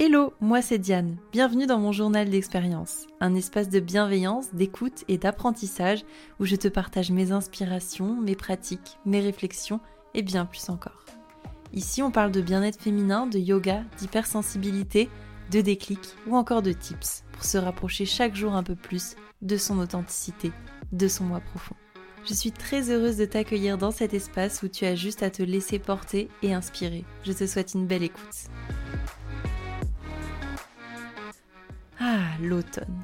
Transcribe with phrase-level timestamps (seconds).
[0.00, 1.16] Hello, moi c'est Diane.
[1.32, 6.04] Bienvenue dans mon journal d'expérience, un espace de bienveillance, d'écoute et d'apprentissage
[6.38, 9.80] où je te partage mes inspirations, mes pratiques, mes réflexions
[10.14, 11.04] et bien plus encore.
[11.72, 15.10] Ici, on parle de bien-être féminin, de yoga, d'hypersensibilité,
[15.50, 19.56] de déclic ou encore de tips pour se rapprocher chaque jour un peu plus de
[19.56, 20.52] son authenticité,
[20.92, 21.74] de son moi profond.
[22.24, 25.42] Je suis très heureuse de t'accueillir dans cet espace où tu as juste à te
[25.42, 27.04] laisser porter et inspirer.
[27.24, 28.48] Je te souhaite une belle écoute.
[32.00, 33.02] Ah, l'automne.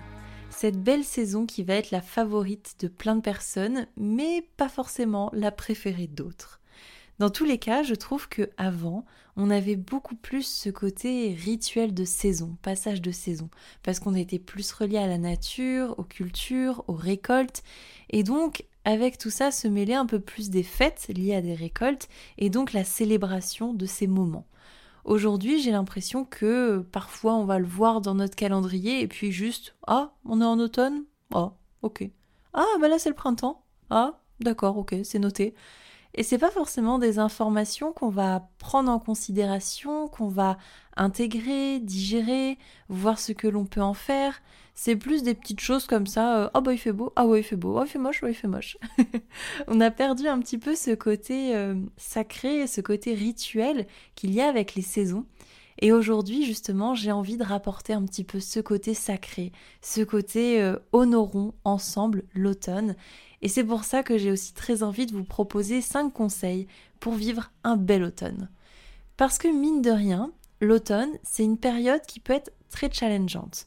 [0.51, 5.31] Cette belle saison qui va être la favorite de plein de personnes, mais pas forcément
[5.33, 6.61] la préférée d'autres.
[7.19, 9.05] Dans tous les cas, je trouve que avant,
[9.37, 13.51] on avait beaucoup plus ce côté rituel de saison, passage de saison,
[13.83, 17.65] parce qu'on était plus relié à la nature, aux cultures, aux récoltes,
[18.11, 21.55] et donc avec tout ça se mêlait un peu plus des fêtes liées à des
[21.55, 22.09] récoltes,
[22.39, 24.47] et donc la célébration de ces moments.
[25.05, 29.77] Aujourd'hui, j'ai l'impression que parfois on va le voir dans notre calendrier et puis juste
[29.87, 31.05] ah, on est en automne?
[31.35, 31.53] Ah,
[31.83, 32.09] ok.
[32.55, 33.65] Ah, bah là c'est le printemps.
[33.91, 35.55] Ah, d'accord, ok, c'est noté.
[36.15, 40.59] Et c'est pas forcément des informations qu'on va prendre en considération, qu'on va
[40.97, 42.57] intégrer, digérer,
[42.89, 44.41] voir ce que l'on peut en faire.
[44.77, 46.45] C'est plus des petites choses comme ça.
[46.45, 48.21] Euh, oh bah il fait beau, ah ouais il fait beau, oh il fait moche,
[48.23, 48.77] oh il fait moche.
[49.69, 54.41] On a perdu un petit peu ce côté euh, sacré, ce côté rituel qu'il y
[54.41, 55.27] a avec les saisons.
[55.81, 60.63] Et aujourd'hui, justement, j'ai envie de rapporter un petit peu ce côté sacré, ce côté
[60.63, 62.95] euh, honorons ensemble l'automne.
[63.45, 66.67] Et c'est pour ça que j'ai aussi très envie de vous proposer 5 conseils
[66.99, 68.49] pour vivre un bel automne.
[69.19, 73.67] Parce que mine de rien, l'automne, c'est une période qui peut être très challengeante.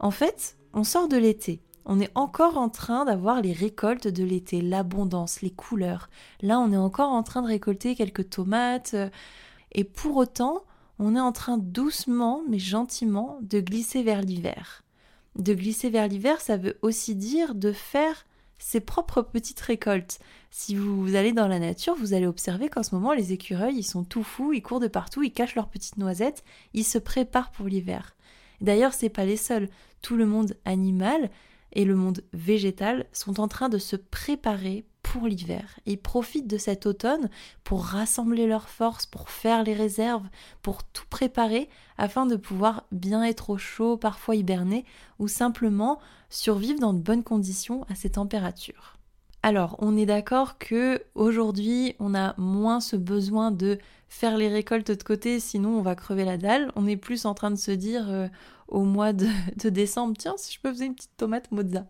[0.00, 1.60] En fait, on sort de l'été.
[1.84, 6.08] On est encore en train d'avoir les récoltes de l'été, l'abondance, les couleurs.
[6.40, 8.96] Là, on est encore en train de récolter quelques tomates.
[9.72, 10.62] Et pour autant,
[10.98, 14.84] on est en train doucement mais gentiment de glisser vers l'hiver.
[15.36, 18.24] De glisser vers l'hiver, ça veut aussi dire de faire
[18.58, 20.18] ses propres petites récoltes.
[20.50, 23.84] Si vous allez dans la nature, vous allez observer qu'en ce moment, les écureuils, ils
[23.84, 27.50] sont tout fous, ils courent de partout, ils cachent leurs petites noisettes, ils se préparent
[27.50, 28.16] pour l'hiver.
[28.60, 29.68] D'ailleurs, c'est pas les seuls.
[30.02, 31.30] Tout le monde animal
[31.72, 34.84] et le monde végétal sont en train de se préparer
[35.26, 35.78] l'hiver.
[35.86, 37.30] Ils profitent de cet automne
[37.64, 40.28] pour rassembler leurs forces, pour faire les réserves,
[40.62, 44.84] pour tout préparer afin de pouvoir bien être au chaud, parfois hiberner,
[45.18, 45.98] ou simplement
[46.30, 48.98] survivre dans de bonnes conditions à ces températures.
[49.42, 54.90] Alors, on est d'accord que aujourd'hui, on a moins ce besoin de faire les récoltes
[54.90, 56.72] de côté, sinon on va crever la dalle.
[56.76, 58.28] On est plus en train de se dire euh,
[58.68, 61.86] au mois de, décembre, tiens, si je peux faire une petite tomate mozza.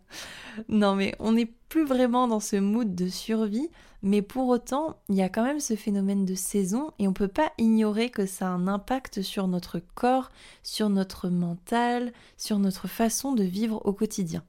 [0.69, 3.69] Non, mais on n'est plus vraiment dans ce mood de survie,
[4.03, 7.17] mais pour autant, il y a quand même ce phénomène de saison et on ne
[7.17, 10.31] peut pas ignorer que ça a un impact sur notre corps,
[10.63, 14.45] sur notre mental, sur notre façon de vivre au quotidien.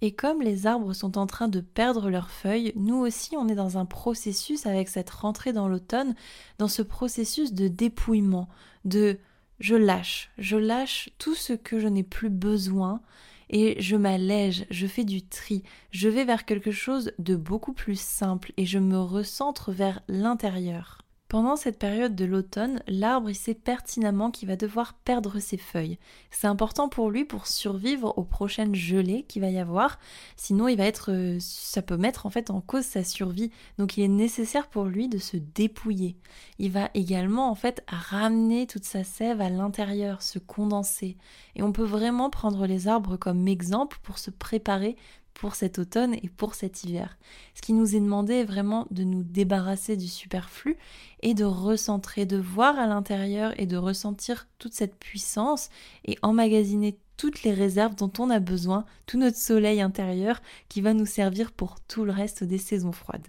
[0.00, 3.54] Et comme les arbres sont en train de perdre leurs feuilles, nous aussi on est
[3.54, 6.14] dans un processus avec cette rentrée dans l'automne,
[6.58, 8.48] dans ce processus de dépouillement,
[8.84, 9.18] de
[9.64, 13.00] je lâche, je lâche tout ce que je n'ai plus besoin
[13.48, 17.98] et je m'allège, je fais du tri, je vais vers quelque chose de beaucoup plus
[17.98, 21.03] simple et je me recentre vers l'intérieur.
[21.34, 25.98] Pendant cette période de l'automne, l'arbre sait pertinemment qu'il va devoir perdre ses feuilles.
[26.30, 29.98] C'est important pour lui pour survivre aux prochaines gelées qu'il va y avoir,
[30.36, 33.50] sinon il va être euh, ça peut mettre en fait en cause sa survie.
[33.78, 36.14] Donc il est nécessaire pour lui de se dépouiller.
[36.60, 41.16] Il va également en fait ramener toute sa sève à l'intérieur, se condenser.
[41.56, 44.94] Et on peut vraiment prendre les arbres comme exemple pour se préparer
[45.34, 47.18] pour cet automne et pour cet hiver.
[47.54, 50.76] Ce qui nous est demandé est vraiment de nous débarrasser du superflu
[51.20, 55.68] et de recentrer, de voir à l'intérieur et de ressentir toute cette puissance
[56.04, 60.94] et emmagasiner toutes les réserves dont on a besoin, tout notre soleil intérieur qui va
[60.94, 63.28] nous servir pour tout le reste des saisons froides.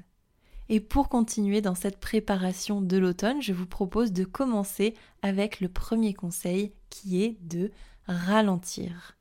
[0.70, 5.70] Et pour continuer dans cette préparation de l'automne, je vous propose de commencer avec le
[5.70, 7.72] premier conseil qui est de
[8.08, 9.16] ralentir.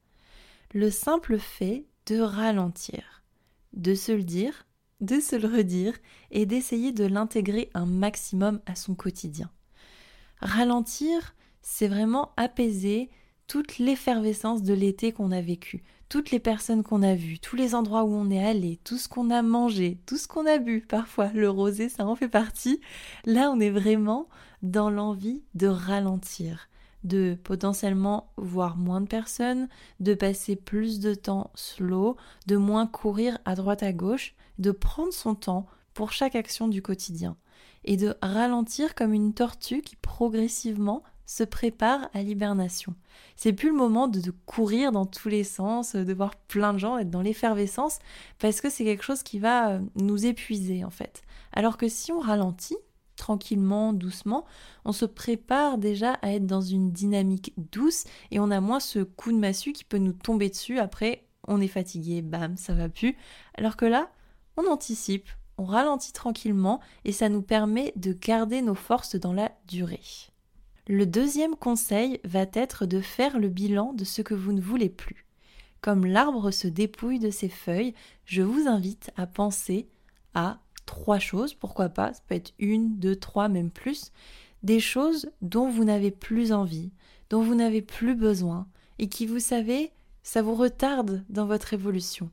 [0.73, 3.23] Le simple fait de ralentir,
[3.73, 4.67] de se le dire,
[5.01, 5.95] de se le redire
[6.31, 9.51] et d'essayer de l'intégrer un maximum à son quotidien.
[10.41, 13.11] Ralentir, c'est vraiment apaiser
[13.47, 17.75] toute l'effervescence de l'été qu'on a vécu, toutes les personnes qu'on a vues, tous les
[17.75, 20.81] endroits où on est allé, tout ce qu'on a mangé, tout ce qu'on a bu,
[20.81, 22.81] parfois le rosé ça en fait partie.
[23.25, 24.29] Là, on est vraiment
[24.63, 26.69] dans l'envie de ralentir,
[27.05, 29.69] de potentiellement voir moins de personnes,
[30.01, 32.17] de passer plus de temps slow,
[32.47, 36.83] de moins courir à droite à gauche, de prendre son temps pour chaque action du
[36.83, 37.37] quotidien
[37.85, 42.95] et de ralentir comme une tortue qui progressivement se prépare à l'hibernation.
[43.37, 46.99] C'est plus le moment de, courir dans tous les sens, de voir plein de gens,
[46.99, 47.99] être dans l'effervescence,
[48.39, 51.23] parce que c'est quelque chose qui va euh, nous épuiser en fait.
[51.53, 52.77] Alors que si on ralentit,
[53.17, 54.45] tranquillement, doucement,
[54.85, 59.01] on se prépare déjà à être dans une dynamique douce et on a moins ce
[59.01, 60.79] coup de massue qui peut nous tomber dessus.
[60.79, 63.17] Après, on est fatigué, bam, ça va plus.
[63.57, 64.11] Alors que là,
[64.57, 65.29] on anticipe,
[65.59, 70.01] on ralentit tranquillement et ça nous permet de garder nos forces dans la durée.
[70.87, 74.91] Le deuxième conseil va être de faire le bilan de ce que vous ne voulez
[74.91, 75.27] plus.
[75.81, 77.95] Comme l'arbre se dépouille de ses feuilles,
[78.25, 79.89] je vous invite à penser
[80.35, 84.13] à trois choses, pourquoi pas, ça peut être une, deux, trois, même plus,
[84.63, 86.91] des choses dont vous n'avez plus envie,
[87.31, 88.67] dont vous n'avez plus besoin,
[88.99, 89.93] et qui, vous savez,
[90.23, 92.31] ça vous retarde dans votre évolution.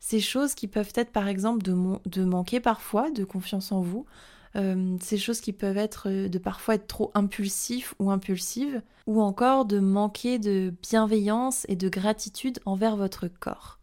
[0.00, 4.06] Ces choses qui peuvent être par exemple de, manquer parfois de confiance en vous,
[4.56, 9.20] euh, ces choses qui peuvent être euh, de parfois être trop impulsif ou impulsive, ou
[9.20, 13.78] encore de manquer de bienveillance et de gratitude envers votre corps.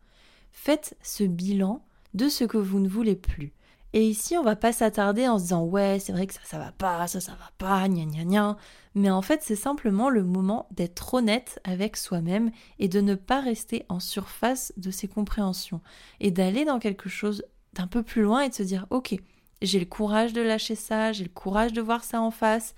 [0.52, 3.54] Faites ce bilan de ce que vous ne voulez plus.
[3.94, 6.60] Et ici, on va pas s'attarder en se disant ouais, c'est vrai que ça, ça
[6.60, 8.58] va pas, ça, ça va pas, gna gna gna.
[8.96, 13.42] Mais en fait, c'est simplement le moment d'être honnête avec soi-même et de ne pas
[13.42, 15.82] rester en surface de ses compréhensions
[16.20, 17.44] et d'aller dans quelque chose
[17.74, 19.16] d'un peu plus loin et de se dire ok,
[19.62, 22.76] j'ai le courage de lâcher ça, j'ai le courage de voir ça en face,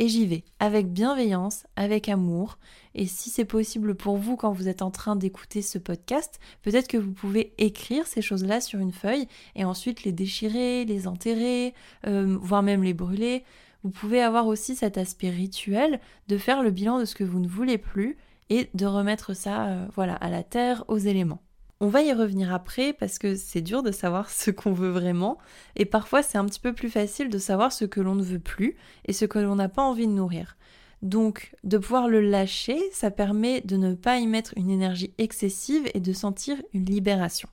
[0.00, 2.58] et j'y vais, avec bienveillance, avec amour.
[2.94, 6.88] Et si c'est possible pour vous quand vous êtes en train d'écouter ce podcast, peut-être
[6.88, 11.74] que vous pouvez écrire ces choses-là sur une feuille et ensuite les déchirer, les enterrer,
[12.06, 13.44] euh, voire même les brûler.
[13.84, 17.38] Vous pouvez avoir aussi cet aspect rituel de faire le bilan de ce que vous
[17.38, 18.16] ne voulez plus
[18.48, 21.42] et de remettre ça euh, voilà, à la terre, aux éléments.
[21.80, 25.38] On va y revenir après parce que c'est dur de savoir ce qu'on veut vraiment
[25.76, 28.38] et parfois c'est un petit peu plus facile de savoir ce que l'on ne veut
[28.38, 30.56] plus et ce que l'on n'a pas envie de nourrir.
[31.02, 35.88] Donc de pouvoir le lâcher, ça permet de ne pas y mettre une énergie excessive
[35.94, 37.48] et de sentir une libération.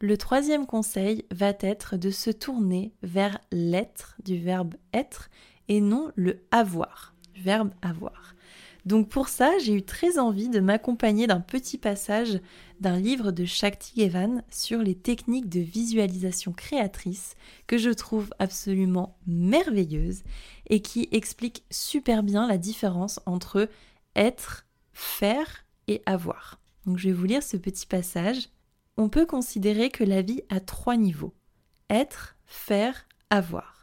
[0.00, 5.28] Le troisième conseil va être de se tourner vers l'être du verbe être
[5.68, 8.34] et non le avoir verbe avoir.
[8.86, 12.40] Donc pour ça, j'ai eu très envie de m'accompagner d'un petit passage
[12.78, 17.34] d'un livre de Shakti Evan sur les techniques de visualisation créatrice
[17.66, 20.22] que je trouve absolument merveilleuse
[20.70, 23.68] et qui explique super bien la différence entre
[24.14, 26.60] être, faire et avoir.
[26.86, 28.50] Donc je vais vous lire ce petit passage.
[28.96, 31.34] On peut considérer que la vie a trois niveaux.
[31.90, 33.75] Être, faire, avoir.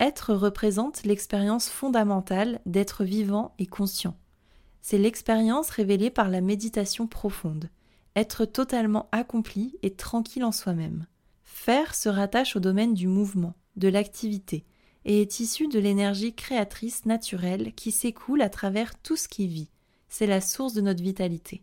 [0.00, 4.16] Être représente l'expérience fondamentale d'être vivant et conscient.
[4.82, 7.70] C'est l'expérience révélée par la méditation profonde,
[8.16, 11.06] être totalement accompli et tranquille en soi-même.
[11.44, 14.64] Faire se rattache au domaine du mouvement, de l'activité,
[15.04, 19.70] et est issu de l'énergie créatrice naturelle qui s'écoule à travers tout ce qui vit.
[20.08, 21.62] C'est la source de notre vitalité.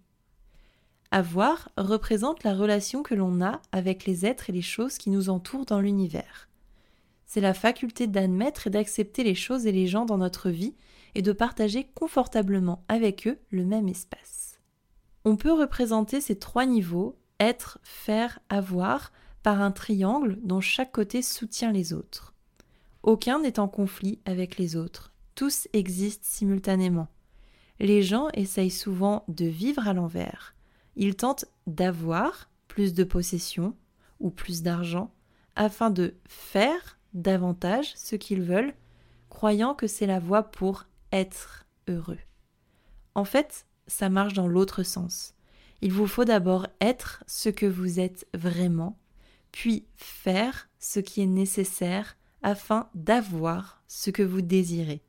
[1.12, 5.30] Avoir représente la relation que l'on a avec les êtres et les choses qui nous
[5.30, 6.48] entourent dans l'univers
[7.33, 10.75] c'est la faculté d'admettre et d'accepter les choses et les gens dans notre vie
[11.16, 14.60] et de partager confortablement avec eux le même espace.
[15.24, 19.13] On peut représenter ces trois niveaux, être, faire, avoir,
[19.44, 22.33] par un triangle dont chaque côté soutient les autres.
[23.01, 27.07] Aucun n'est en conflit avec les autres, tous existent simultanément.
[27.80, 30.54] Les gens essayent souvent de vivre à l'envers.
[30.98, 33.74] Ils tentent d'avoir plus de possessions
[34.20, 35.13] ou plus d'argent
[35.56, 38.74] afin de faire davantage ce qu'ils veulent,
[39.30, 42.20] croyant que c'est la voie pour être heureux.
[43.15, 45.34] En fait, ça marche dans l'autre sens.
[45.82, 48.98] Il vous faut d'abord être ce que vous êtes vraiment,
[49.51, 55.01] puis faire ce qui est nécessaire afin d'avoir ce que vous désirez.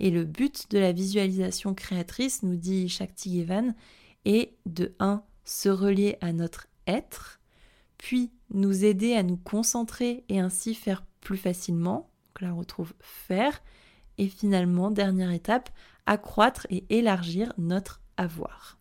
[0.00, 3.74] Et le but de la visualisation créatrice, nous dit Shakti Evan,
[4.24, 5.22] est de 1.
[5.44, 7.40] se relier à notre être,
[7.96, 12.10] puis nous aider à nous concentrer et ainsi faire plus facilement.
[12.26, 13.62] Donc là, on retrouve faire.
[14.18, 15.70] Et finalement, dernière étape,
[16.06, 18.78] accroître et élargir notre avoir.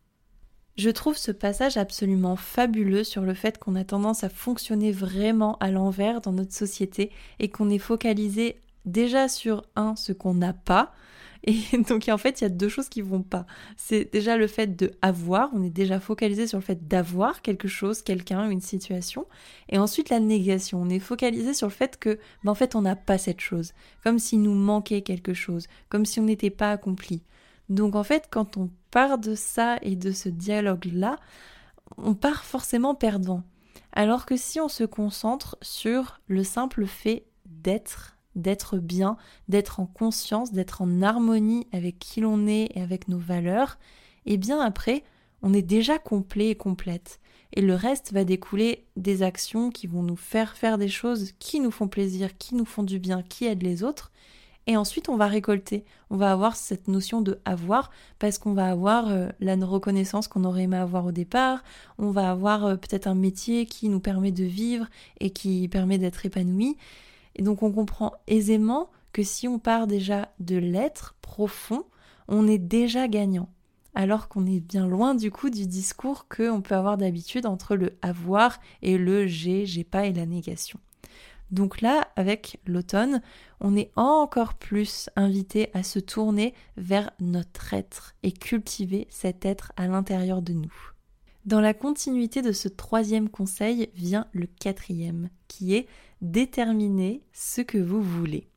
[0.77, 5.57] Je trouve ce passage absolument fabuleux sur le fait qu'on a tendance à fonctionner vraiment
[5.57, 10.53] à l'envers dans notre société et qu'on est focalisé déjà sur un, ce qu'on n'a
[10.53, 10.93] pas,
[11.43, 11.55] et
[11.89, 13.45] donc en fait, il y a deux choses qui vont pas.
[13.77, 17.67] C'est déjà le fait de avoir, on est déjà focalisé sur le fait d'avoir quelque
[17.67, 19.25] chose, quelqu'un, une situation,
[19.69, 22.81] et ensuite la négation, on est focalisé sur le fait que ben, en fait, on
[22.81, 26.71] n'a pas cette chose, comme s'il nous manquait quelque chose, comme si on n'était pas
[26.71, 27.23] accompli.
[27.69, 31.17] Donc en fait, quand on part de ça et de ce dialogue-là,
[31.97, 33.43] on part forcément perdant.
[33.93, 39.17] Alors que si on se concentre sur le simple fait d'être, d'être bien,
[39.49, 43.77] d'être en conscience, d'être en harmonie avec qui l'on est et avec nos valeurs,
[44.25, 45.03] et eh bien après,
[45.41, 47.19] on est déjà complet et complète.
[47.53, 51.59] Et le reste va découler des actions qui vont nous faire faire des choses qui
[51.59, 54.11] nous font plaisir, qui nous font du bien, qui aident les autres.
[54.69, 55.85] Et ensuite, on va récolter.
[56.09, 57.89] On va avoir cette notion de avoir
[58.19, 61.63] parce qu'on va avoir euh, la reconnaissance qu'on aurait aimé avoir au départ.
[61.97, 64.87] On va avoir euh, peut-être un métier qui nous permet de vivre
[65.21, 66.75] et qui permet d'être épanoui.
[67.37, 71.85] Et donc, on comprend aisément que si on part déjà de l'être profond,
[72.27, 73.49] on est déjà gagnant
[73.97, 77.97] alors qu'on est bien loin du coup du discours qu'on peut avoir d'habitude entre le
[78.03, 80.79] avoir et le j'ai, j'ai pas et la négation.
[81.49, 83.23] Donc là, avec l'automne,
[83.59, 89.71] on est encore plus invité à se tourner vers notre être et cultiver cet être
[89.77, 90.91] à l'intérieur de nous.
[91.45, 95.87] Dans la continuité de ce troisième conseil vient le quatrième, qui est
[96.21, 98.47] déterminer ce que vous voulez.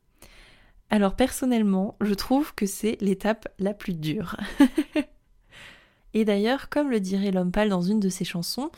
[0.89, 4.35] Alors personnellement, je trouve que c'est l'étape la plus dure.
[6.13, 8.71] Et d'ailleurs, comme le dirait l'homme pâle dans une de ses chansons,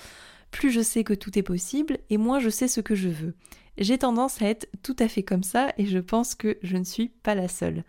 [0.52, 3.34] plus je sais que tout est possible et moins je sais ce que je veux.
[3.80, 6.84] J'ai tendance à être tout à fait comme ça et je pense que je ne
[6.84, 7.84] suis pas la seule.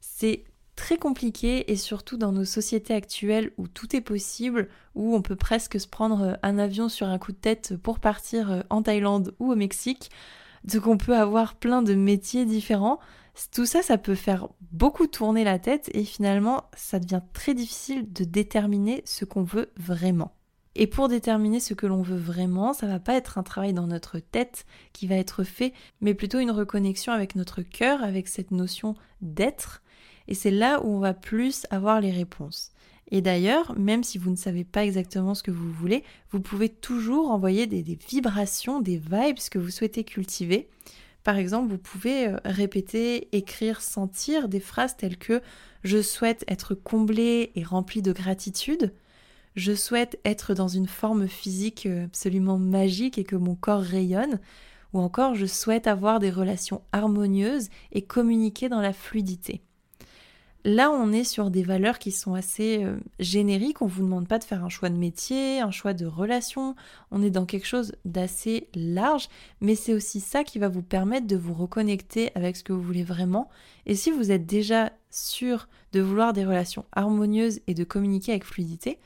[0.00, 0.44] C'est
[0.76, 5.36] très compliqué et surtout dans nos sociétés actuelles où tout est possible, où on peut
[5.36, 9.50] presque se prendre un avion sur un coup de tête pour partir en Thaïlande ou
[9.50, 10.10] au Mexique,
[10.64, 12.98] donc on peut avoir plein de métiers différents.
[13.52, 18.12] Tout ça, ça peut faire beaucoup tourner la tête et finalement, ça devient très difficile
[18.12, 20.32] de déterminer ce qu'on veut vraiment.
[20.74, 23.86] Et pour déterminer ce que l'on veut vraiment, ça va pas être un travail dans
[23.86, 28.50] notre tête qui va être fait, mais plutôt une reconnexion avec notre cœur, avec cette
[28.50, 29.82] notion d'être.
[30.28, 32.72] Et c'est là où on va plus avoir les réponses.
[33.10, 36.68] Et d'ailleurs, même si vous ne savez pas exactement ce que vous voulez, vous pouvez
[36.68, 40.68] toujours envoyer des, vibrations, des vibes que vous souhaitez cultiver.
[41.22, 45.40] Par exemple, vous pouvez euh, répéter, écrire, sentir des phrases telles que
[45.82, 48.92] je souhaite être comblé et rempli de gratitude.
[49.54, 54.40] Je souhaite être dans une forme physique euh, absolument magique et que mon corps rayonne.
[54.92, 59.62] Ou encore, je souhaite avoir des relations harmonieuses et communiquer dans la fluidité.
[60.68, 63.82] Là, on est sur des valeurs qui sont assez euh, génériques.
[63.82, 66.74] On ne vous demande pas de faire un choix de métier, un choix de relation.
[67.12, 69.28] On est dans quelque chose d'assez large,
[69.60, 72.82] mais c'est aussi ça qui va vous permettre de vous reconnecter avec ce que vous
[72.82, 73.48] voulez vraiment.
[73.86, 78.44] Et si vous êtes déjà sûr de vouloir des relations harmonieuses et de communiquer avec
[78.44, 78.98] fluidité,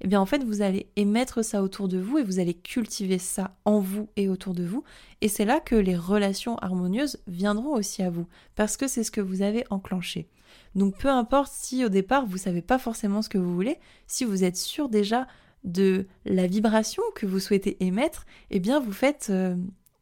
[0.00, 3.20] eh bien en fait vous allez émettre ça autour de vous et vous allez cultiver
[3.20, 4.82] ça en vous et autour de vous.
[5.20, 9.12] Et c'est là que les relations harmonieuses viendront aussi à vous, parce que c'est ce
[9.12, 10.26] que vous avez enclenché.
[10.74, 14.24] Donc peu importe si au départ vous savez pas forcément ce que vous voulez, si
[14.24, 15.26] vous êtes sûr déjà
[15.64, 19.32] de la vibration que vous souhaitez émettre, eh bien vous faites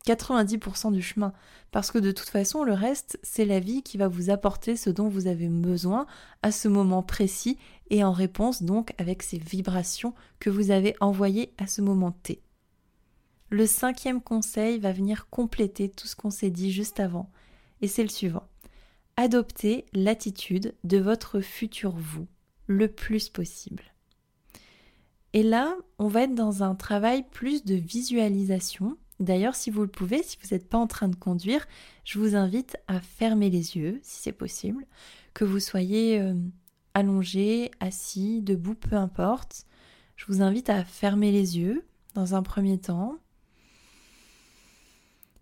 [0.07, 1.33] 90% euh, du chemin.
[1.71, 4.91] Parce que de toute façon, le reste, c'est la vie qui va vous apporter ce
[4.91, 6.07] dont vous avez besoin
[6.43, 7.57] à ce moment précis
[7.91, 12.43] et en réponse donc avec ces vibrations que vous avez envoyées à ce moment T.
[13.51, 17.31] Le cinquième conseil va venir compléter tout ce qu'on s'est dit juste avant,
[17.83, 18.45] et c'est le suivant
[19.17, 22.27] adoptez l'attitude de votre futur vous
[22.67, 23.83] le plus possible.
[25.33, 28.97] Et là, on va être dans un travail plus de visualisation.
[29.19, 31.67] D'ailleurs, si vous le pouvez, si vous n'êtes pas en train de conduire,
[32.05, 34.85] je vous invite à fermer les yeux, si c'est possible,
[35.33, 36.35] que vous soyez euh,
[36.95, 39.67] allongé, assis, debout, peu importe.
[40.17, 43.17] Je vous invite à fermer les yeux dans un premier temps,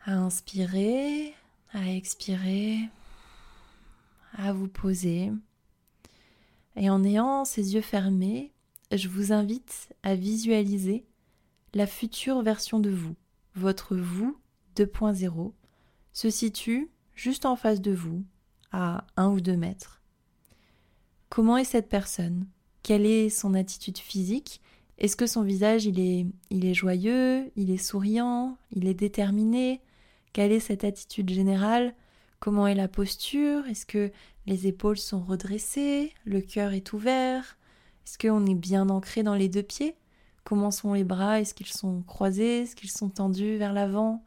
[0.05, 1.35] à inspirer,
[1.73, 2.79] à expirer
[4.37, 5.31] à vous poser.
[6.77, 8.53] Et en ayant ces yeux fermés,
[8.93, 11.05] je vous invite à visualiser
[11.75, 13.15] la future version de vous.
[13.55, 14.39] Votre vous
[14.77, 15.53] 2.0
[16.13, 18.25] se situe juste en face de vous,
[18.73, 20.01] à un ou deux mètres.
[21.29, 22.47] Comment est cette personne?
[22.83, 24.61] Quelle est son attitude physique?
[24.99, 27.51] Est-ce que son visage il est, il est joyeux?
[27.57, 28.59] Il est souriant?
[28.73, 29.81] Il est déterminé?
[30.33, 31.95] Quelle est cette attitude générale?
[32.41, 33.67] Comment est la posture?
[33.67, 34.11] Est-ce que
[34.47, 36.15] les épaules sont redressées?
[36.25, 37.59] Le cœur est ouvert?
[38.07, 39.95] Est-ce qu'on est bien ancré dans les deux pieds?
[40.43, 41.39] Comment sont les bras?
[41.39, 42.63] Est-ce qu'ils sont croisés?
[42.63, 44.25] Est-ce qu'ils sont tendus vers l'avant?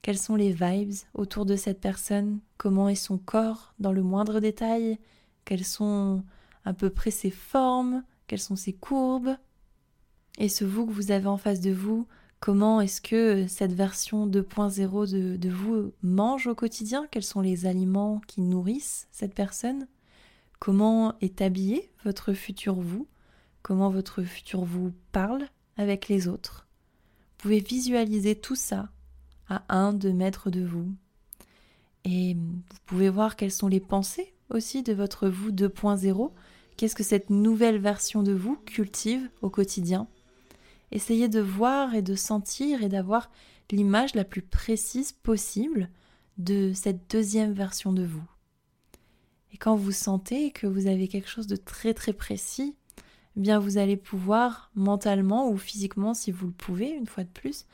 [0.00, 2.40] Quelles sont les vibes autour de cette personne?
[2.56, 4.98] Comment est son corps dans le moindre détail?
[5.44, 6.24] Quelles sont
[6.64, 8.02] à peu près ses formes?
[8.28, 9.36] Quelles sont ses courbes?
[10.38, 12.06] Et ce vous que vous avez en face de vous,
[12.42, 17.06] Comment est-ce que cette version 2.0 de, vous mange au quotidien?
[17.12, 19.86] Quels sont les aliments qui nourrissent cette personne?
[20.58, 23.06] Comment est habillé votre futur vous?
[23.62, 25.44] Comment votre futur vous parle
[25.76, 26.66] avec les autres?
[27.30, 28.88] Vous pouvez visualiser tout ça
[29.48, 30.92] à un, deux mètres de vous.
[32.02, 36.32] Et vous pouvez voir quelles sont les pensées aussi de votre vous 2.0.
[36.76, 40.08] Qu'est-ce que cette nouvelle version de vous cultive au quotidien?
[40.92, 43.30] Essayez de voir et de sentir et d'avoir
[43.70, 45.88] l'image la plus précise possible
[46.36, 48.24] de cette deuxième version de vous.
[49.52, 52.76] Et quand vous sentez que vous avez quelque chose de très très précis,
[53.36, 57.30] eh bien vous allez pouvoir mentalement ou physiquement, si vous le pouvez, une fois de
[57.30, 57.64] plus,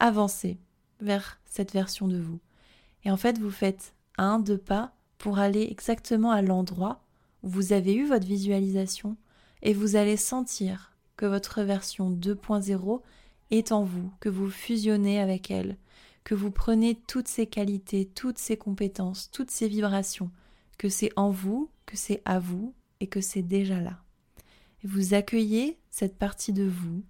[0.00, 0.58] avancer
[1.00, 2.40] vers cette version de vous.
[3.04, 7.02] Et en fait, vous faites un, deux pas pour aller exactement à l'endroit
[7.44, 9.16] où vous avez eu votre visualisation
[9.62, 13.00] et vous allez sentir que votre version 2.0
[13.50, 15.76] est en vous, que vous fusionnez avec elle,
[16.24, 20.30] que vous prenez toutes ces qualités, toutes ces compétences, toutes ces vibrations,
[20.78, 24.02] que c'est en vous, que c'est à vous et que c'est déjà là.
[24.82, 27.02] Vous accueillez cette partie de vous,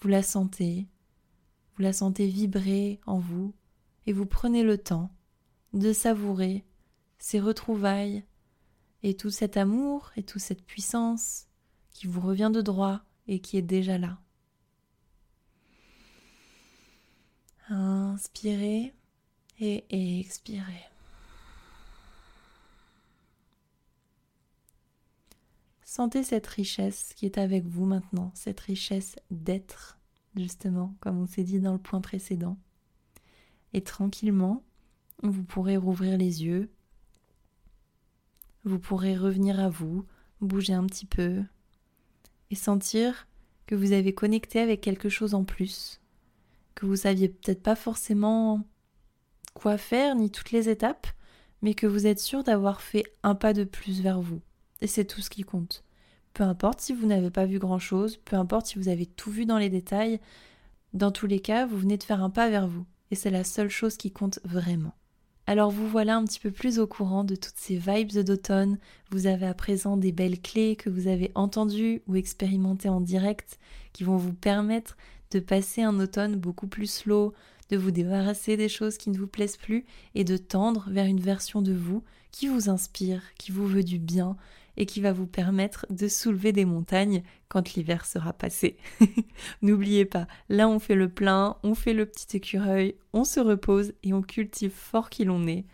[0.00, 0.86] vous la sentez,
[1.76, 3.54] vous la sentez vibrer en vous
[4.06, 5.10] et vous prenez le temps
[5.72, 6.64] de savourer
[7.18, 8.24] ces retrouvailles
[9.02, 11.47] et tout cet amour et toute cette puissance
[11.98, 14.20] qui vous revient de droit et qui est déjà là.
[17.68, 18.94] Inspirez
[19.58, 20.84] et expirez.
[25.82, 29.98] Sentez cette richesse qui est avec vous maintenant, cette richesse d'être,
[30.36, 32.56] justement, comme on s'est dit dans le point précédent.
[33.72, 34.62] Et tranquillement,
[35.24, 36.70] vous pourrez rouvrir les yeux,
[38.62, 40.06] vous pourrez revenir à vous,
[40.40, 41.42] bouger un petit peu
[42.50, 43.26] et sentir
[43.66, 46.00] que vous avez connecté avec quelque chose en plus,
[46.74, 48.64] que vous saviez peut-être pas forcément
[49.54, 51.06] quoi faire ni toutes les étapes,
[51.62, 54.40] mais que vous êtes sûr d'avoir fait un pas de plus vers vous.
[54.80, 55.84] Et c'est tout ce qui compte.
[56.34, 59.44] Peu importe si vous n'avez pas vu grand-chose, peu importe si vous avez tout vu
[59.44, 60.20] dans les détails,
[60.94, 62.86] dans tous les cas, vous venez de faire un pas vers vous.
[63.10, 64.94] Et c'est la seule chose qui compte vraiment.
[65.48, 68.76] Alors vous voilà un petit peu plus au courant de toutes ces vibes d'automne.
[69.10, 73.58] Vous avez à présent des belles clés que vous avez entendues ou expérimentées en direct
[73.94, 74.98] qui vont vous permettre
[75.30, 77.32] de passer un automne beaucoup plus slow,
[77.70, 81.18] de vous débarrasser des choses qui ne vous plaisent plus et de tendre vers une
[81.18, 84.36] version de vous qui vous inspire, qui vous veut du bien
[84.78, 88.78] et qui va vous permettre de soulever des montagnes quand l'hiver sera passé.
[89.62, 93.92] N'oubliez pas, là on fait le plein, on fait le petit écureuil, on se repose
[94.04, 95.66] et on cultive fort qui l'on est.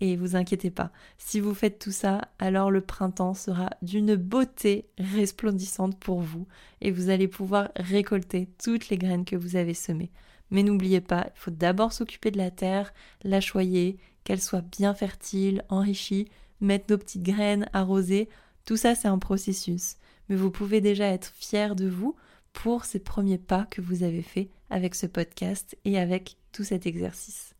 [0.00, 4.86] Et vous inquiétez pas, si vous faites tout ça, alors le printemps sera d'une beauté
[4.98, 6.46] resplendissante pour vous
[6.80, 10.10] et vous allez pouvoir récolter toutes les graines que vous avez semées.
[10.50, 12.92] Mais n'oubliez pas, il faut d'abord s'occuper de la terre,
[13.22, 16.28] la choyer, qu'elle soit bien fertile, enrichie,
[16.60, 18.28] mettre nos petites graines, arroser,
[18.64, 19.96] tout ça, c'est un processus,
[20.28, 22.14] mais vous pouvez déjà être fier de vous
[22.52, 26.86] pour ces premiers pas que vous avez faits avec ce podcast et avec tout cet
[26.86, 27.54] exercice.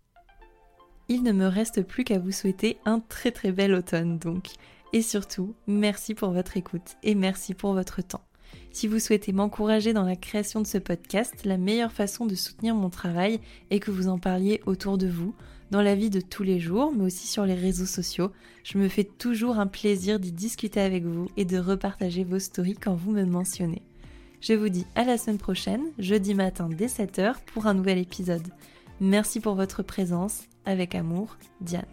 [1.09, 4.49] Il ne me reste plus qu'à vous souhaiter un très très bel automne donc.
[4.93, 8.25] Et surtout, merci pour votre écoute et merci pour votre temps.
[8.71, 12.75] Si vous souhaitez m'encourager dans la création de ce podcast, la meilleure façon de soutenir
[12.75, 15.35] mon travail est que vous en parliez autour de vous
[15.71, 18.31] dans la vie de tous les jours, mais aussi sur les réseaux sociaux.
[18.65, 22.77] Je me fais toujours un plaisir d'y discuter avec vous et de repartager vos stories
[22.81, 23.83] quand vous me mentionnez.
[24.41, 28.47] Je vous dis à la semaine prochaine, jeudi matin dès 7h pour un nouvel épisode.
[29.01, 30.43] Merci pour votre présence.
[30.65, 31.87] Avec amour, Diane.